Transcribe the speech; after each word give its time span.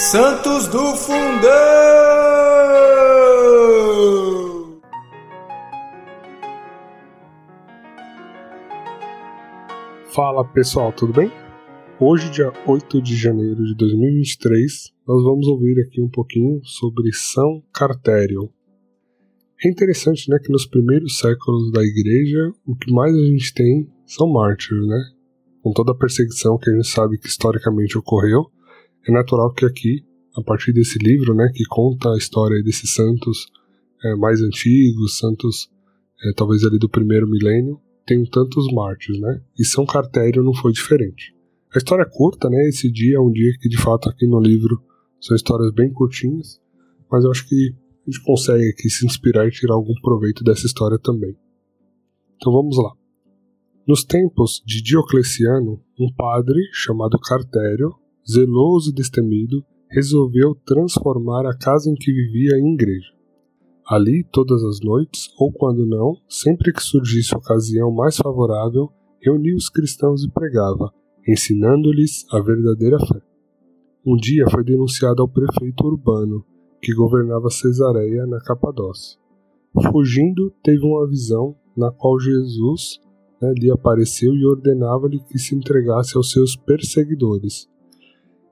Santos 0.00 0.68
do 0.68 0.94
Fundão! 0.94 1.50
Fala 10.14 10.44
pessoal, 10.44 10.92
tudo 10.92 11.12
bem? 11.12 11.32
Hoje, 11.98 12.30
dia 12.30 12.52
8 12.64 13.02
de 13.02 13.16
janeiro 13.16 13.56
de 13.64 13.74
2023, 13.74 14.92
nós 15.04 15.24
vamos 15.24 15.48
ouvir 15.48 15.80
aqui 15.80 16.00
um 16.00 16.08
pouquinho 16.08 16.60
sobre 16.62 17.12
São 17.12 17.60
Cartério. 17.74 18.48
É 19.64 19.68
interessante 19.68 20.30
né, 20.30 20.38
que 20.40 20.52
nos 20.52 20.64
primeiros 20.64 21.18
séculos 21.18 21.72
da 21.72 21.82
igreja, 21.82 22.52
o 22.64 22.76
que 22.76 22.92
mais 22.92 23.12
a 23.12 23.26
gente 23.26 23.52
tem 23.52 23.90
são 24.06 24.32
mártires, 24.32 24.86
né? 24.86 25.00
Com 25.60 25.72
toda 25.72 25.90
a 25.90 25.98
perseguição 25.98 26.56
que 26.56 26.70
a 26.70 26.72
gente 26.72 26.86
sabe 26.86 27.18
que 27.18 27.26
historicamente 27.26 27.98
ocorreu, 27.98 28.48
é 29.06 29.12
natural 29.12 29.52
que 29.52 29.64
aqui, 29.64 30.04
a 30.36 30.42
partir 30.42 30.72
desse 30.72 30.98
livro, 30.98 31.34
né, 31.34 31.50
que 31.54 31.64
conta 31.64 32.12
a 32.12 32.16
história 32.16 32.62
desses 32.62 32.94
santos 32.94 33.46
é, 34.04 34.14
mais 34.14 34.40
antigos, 34.40 35.18
santos 35.18 35.68
é, 36.24 36.32
talvez 36.34 36.64
ali 36.64 36.78
do 36.78 36.88
primeiro 36.88 37.28
milênio, 37.28 37.80
tenham 38.06 38.24
tantos 38.24 38.72
mártires, 38.72 39.20
né? 39.20 39.40
E 39.58 39.64
São 39.64 39.84
Cartério 39.84 40.42
não 40.42 40.54
foi 40.54 40.72
diferente. 40.72 41.34
A 41.74 41.78
história 41.78 42.02
é 42.02 42.10
curta, 42.10 42.48
né? 42.48 42.68
Esse 42.68 42.90
dia 42.90 43.16
é 43.16 43.20
um 43.20 43.30
dia 43.30 43.52
que 43.60 43.68
de 43.68 43.76
fato 43.76 44.08
aqui 44.08 44.26
no 44.26 44.40
livro 44.40 44.82
são 45.20 45.36
histórias 45.36 45.72
bem 45.72 45.92
curtinhas, 45.92 46.60
mas 47.10 47.24
eu 47.24 47.30
acho 47.30 47.46
que 47.46 47.74
a 48.06 48.10
gente 48.10 48.24
consegue 48.24 48.68
aqui 48.70 48.88
se 48.88 49.04
inspirar 49.04 49.46
e 49.46 49.50
tirar 49.50 49.74
algum 49.74 49.94
proveito 50.00 50.42
dessa 50.42 50.66
história 50.66 50.98
também. 50.98 51.36
Então 52.36 52.52
vamos 52.52 52.76
lá. 52.78 52.92
Nos 53.86 54.04
tempos 54.04 54.62
de 54.64 54.82
Diocleciano, 54.82 55.82
um 55.98 56.12
padre 56.14 56.60
chamado 56.72 57.18
Cartério, 57.18 57.94
zeloso 58.30 58.90
e 58.90 58.94
destemido, 58.94 59.64
resolveu 59.90 60.54
transformar 60.66 61.46
a 61.46 61.56
casa 61.56 61.90
em 61.90 61.94
que 61.94 62.12
vivia 62.12 62.58
em 62.58 62.74
igreja. 62.74 63.12
Ali, 63.86 64.22
todas 64.30 64.62
as 64.64 64.80
noites, 64.80 65.30
ou 65.38 65.50
quando 65.50 65.86
não, 65.86 66.14
sempre 66.28 66.72
que 66.72 66.82
surgisse 66.82 67.34
ocasião 67.34 67.90
mais 67.90 68.18
favorável, 68.18 68.90
reunia 69.22 69.56
os 69.56 69.70
cristãos 69.70 70.22
e 70.24 70.30
pregava, 70.30 70.92
ensinando-lhes 71.26 72.26
a 72.30 72.38
verdadeira 72.40 72.98
fé. 72.98 73.20
Um 74.06 74.16
dia 74.16 74.44
foi 74.50 74.62
denunciado 74.62 75.22
ao 75.22 75.28
prefeito 75.28 75.86
urbano, 75.86 76.44
que 76.82 76.94
governava 76.94 77.50
Cesareia 77.50 78.26
na 78.26 78.38
Capadócia. 78.40 79.18
Fugindo, 79.90 80.52
teve 80.62 80.84
uma 80.84 81.06
visão 81.08 81.56
na 81.76 81.90
qual 81.90 82.18
Jesus 82.20 83.00
né, 83.40 83.52
lhe 83.56 83.70
apareceu 83.70 84.34
e 84.34 84.44
ordenava-lhe 84.44 85.20
que 85.20 85.38
se 85.38 85.54
entregasse 85.54 86.16
aos 86.16 86.30
seus 86.30 86.56
perseguidores. 86.56 87.68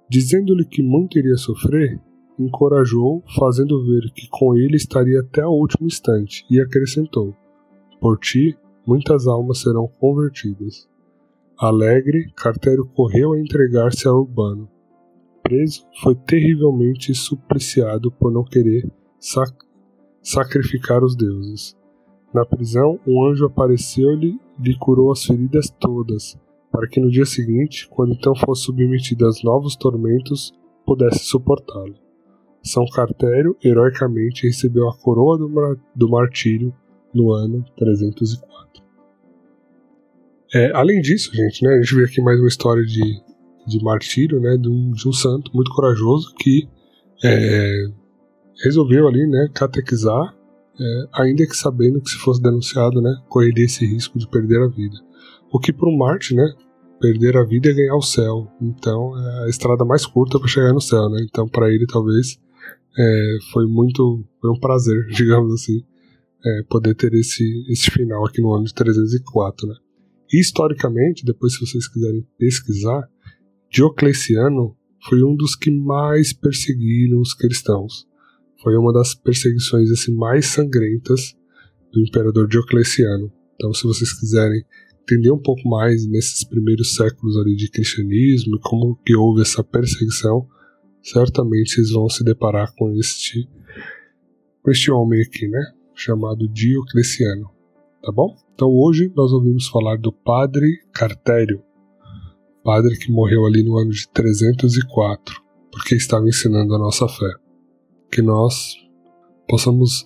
Dizendo-lhe 0.09 0.65
que 0.65 0.83
muito 0.83 1.19
iria 1.19 1.37
sofrer, 1.37 2.01
encorajou, 2.39 3.25
fazendo 3.39 3.85
ver 3.85 4.11
que 4.12 4.29
com 4.29 4.57
ele 4.57 4.77
estaria 4.77 5.21
até 5.21 5.45
o 5.45 5.51
último 5.51 5.87
instante, 5.87 6.45
e 6.51 6.61
acrescentou: 6.61 7.35
Por 8.01 8.19
ti, 8.19 8.57
muitas 8.87 9.27
almas 9.27 9.61
serão 9.61 9.89
convertidas. 9.99 10.89
Alegre, 11.59 12.31
Cartério 12.37 12.87
correu 12.95 13.33
a 13.33 13.41
entregar-se 13.41 14.07
a 14.07 14.12
Urbano, 14.12 14.69
preso, 15.43 15.87
foi 16.03 16.15
terrivelmente 16.15 17.15
supliciado 17.15 18.11
por 18.11 18.33
não 18.33 18.45
querer 18.45 18.91
sac 19.19 19.55
sacrificar 20.23 21.05
os 21.05 21.15
deuses. 21.15 21.77
Na 22.34 22.45
prisão, 22.45 22.99
um 23.07 23.25
anjo 23.25 23.47
apareceu-lhe 23.47 24.41
e 24.59 24.62
lhe 24.62 24.77
curou 24.77 25.12
as 25.12 25.25
feridas 25.25 25.71
todas, 25.71 26.37
para 26.77 26.88
que 26.88 27.00
no 27.00 27.10
dia 27.10 27.24
seguinte, 27.24 27.88
quando 27.88 28.12
então 28.12 28.34
fosse 28.34 28.64
submetido 28.64 29.24
aos 29.24 29.42
novos 29.42 29.77
tormentos, 29.77 30.52
pudesse 30.84 31.20
suportá-lo. 31.20 31.94
São 32.62 32.84
Cartério 32.86 33.56
heroicamente 33.64 34.46
recebeu 34.46 34.88
a 34.88 34.97
coroa 34.97 35.38
do, 35.38 35.48
mar 35.48 35.77
do 35.94 36.08
martírio 36.08 36.75
no 37.15 37.32
ano 37.32 37.65
304. 37.78 38.84
É, 40.54 40.70
além 40.75 41.00
disso, 41.00 41.34
gente, 41.34 41.65
né, 41.65 41.75
a 41.75 41.81
gente 41.81 41.94
vê 41.94 42.04
aqui 42.04 42.20
mais 42.20 42.38
uma 42.38 42.48
história 42.48 42.84
de 42.84 43.25
de 43.66 43.82
martírio, 43.82 44.41
né, 44.41 44.56
de 44.56 44.69
um, 44.69 44.92
de 44.92 45.09
um 45.09 45.12
santo 45.12 45.50
muito 45.53 45.72
corajoso 45.72 46.32
que 46.36 46.69
é, 47.25 47.88
resolveu 48.62 49.09
ali, 49.09 49.26
né, 49.26 49.50
catequizar, 49.53 50.34
é, 50.78 51.09
ainda 51.15 51.44
que 51.47 51.56
sabendo 51.56 52.00
que 52.00 52.10
se 52.10 52.16
fosse 52.16 52.41
denunciado, 52.41 53.03
né, 53.03 53.12
correria 53.28 53.65
esse 53.65 53.84
risco 53.84 54.19
de 54.19 54.28
perder 54.28 54.62
a 54.62 54.69
vida. 54.69 54.97
O 55.50 55.59
que 55.59 55.72
para 55.72 55.88
um 55.88 55.97
Marte, 55.97 56.34
né, 56.34 56.47
perder 57.01 57.37
a 57.37 57.45
vida 57.45 57.71
é 57.71 57.75
ganhar 57.75 57.97
o 57.97 58.03
céu. 58.03 58.51
Então 58.61 59.17
é 59.19 59.45
a 59.45 59.49
estrada 59.49 59.84
mais 59.84 60.07
curta 60.07 60.39
para 60.39 60.49
chegar 60.49 60.73
no 60.73 60.81
céu, 60.81 61.09
né? 61.11 61.25
Então 61.29 61.49
para 61.49 61.71
ele 61.71 61.87
talvez 61.87 62.39
é, 62.99 63.37
foi 63.53 63.67
muito, 63.67 64.25
foi 64.41 64.51
um 64.51 64.59
prazer, 64.59 65.07
digamos 65.15 65.53
assim, 65.53 65.84
é, 66.45 66.62
poder 66.69 66.95
ter 66.95 67.12
esse 67.15 67.45
esse 67.69 67.91
final 67.91 68.27
aqui 68.27 68.41
no 68.41 68.53
ano 68.55 68.65
de 68.65 68.75
304, 68.75 69.67
né? 69.67 69.75
E, 70.33 70.41
historicamente, 70.41 71.25
depois 71.25 71.55
se 71.55 71.61
vocês 71.61 71.87
quiserem 71.87 72.27
pesquisar, 72.37 73.09
Diocleciano 73.71 74.77
foi 75.09 75.23
um 75.23 75.37
dos 75.37 75.55
que 75.55 75.71
mais 75.71 76.33
perseguiram 76.33 77.21
os 77.21 77.33
cristãos. 77.33 78.07
Foi 78.63 78.77
uma 78.77 78.93
das 78.93 79.15
perseguições 79.15 79.91
assim, 79.91 80.15
mais 80.15 80.47
sangrentas 80.47 81.37
do 81.93 82.01
imperador 82.01 82.49
Diocleciano. 82.49 83.33
Então, 83.55 83.73
se 83.73 83.84
vocês 83.84 84.13
quiserem 84.19 84.65
entender 85.06 85.31
um 85.31 85.39
pouco 85.39 85.69
mais 85.69 86.05
nesses 86.06 86.43
primeiros 86.43 86.97
séculos 86.97 87.37
ali 87.37 87.55
de 87.55 87.71
cristianismo 87.71 88.56
e 88.56 88.61
como 88.61 88.99
que 89.05 89.15
houve 89.15 89.43
essa 89.43 89.62
perseguição, 89.62 90.47
certamente 91.00 91.75
vocês 91.75 91.93
vão 91.93 92.09
se 92.09 92.25
deparar 92.25 92.75
com 92.75 92.93
este 92.99 93.49
com 94.62 94.71
este 94.72 94.91
homem 94.91 95.22
aqui, 95.22 95.47
né, 95.47 95.61
chamado 95.95 96.49
Diocleciano, 96.49 97.49
tá 98.03 98.11
bom? 98.11 98.37
Então 98.53 98.69
hoje 98.69 99.12
nós 99.15 99.31
ouvimos 99.31 99.69
falar 99.69 99.97
do 99.97 100.11
Padre 100.11 100.81
Cartério, 100.93 101.62
padre 102.65 102.99
que 102.99 103.12
morreu 103.12 103.47
ali 103.47 103.62
no 103.62 103.78
ano 103.78 103.91
de 103.91 104.09
304, 104.09 105.41
porque 105.71 105.95
estava 105.95 106.27
ensinando 106.27 106.75
a 106.75 106.78
nossa 106.78 107.06
fé. 107.06 107.33
Que 108.11 108.21
nós 108.21 108.75
possamos 109.49 110.05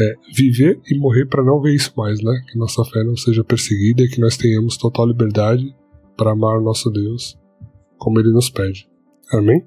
é, 0.00 0.14
viver 0.34 0.80
e 0.86 0.98
morrer 0.98 1.26
para 1.26 1.44
não 1.44 1.60
ver 1.60 1.74
isso 1.74 1.92
mais, 1.96 2.22
né? 2.22 2.32
Que 2.50 2.58
nossa 2.58 2.84
fé 2.84 3.02
não 3.02 3.16
seja 3.16 3.42
perseguida 3.42 4.02
e 4.02 4.08
que 4.08 4.20
nós 4.20 4.36
tenhamos 4.36 4.76
total 4.76 5.06
liberdade 5.06 5.74
para 6.16 6.32
amar 6.32 6.58
o 6.58 6.62
nosso 6.62 6.90
Deus 6.90 7.38
como 7.98 8.20
ele 8.20 8.30
nos 8.30 8.48
pede. 8.48 8.88
Amém? 9.32 9.64